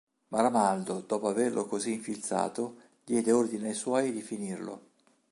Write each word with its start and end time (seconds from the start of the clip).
Maramaldo 0.29 1.01
dopo 1.05 1.27
averlo 1.27 1.67
così 1.67 1.93
infilzato, 1.93 2.77
diede 3.05 3.31
ordine 3.31 3.67
ai 3.67 3.75
suoi 3.75 4.11
di 4.11 4.21
finirlo. 4.23 4.81